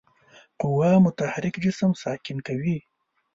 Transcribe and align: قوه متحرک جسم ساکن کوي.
قوه 0.61 0.91
متحرک 1.05 1.55
جسم 1.63 1.91
ساکن 2.03 2.37
کوي. 2.47 2.77